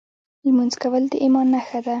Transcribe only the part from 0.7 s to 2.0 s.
کول د ایمان نښه ده.